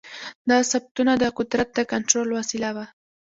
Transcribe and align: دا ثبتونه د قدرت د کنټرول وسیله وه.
دا 0.49 0.57
ثبتونه 0.71 1.13
د 1.17 1.23
قدرت 1.37 1.69
د 1.73 1.79
کنټرول 1.91 2.29
وسیله 2.39 2.69
وه. 2.75 2.85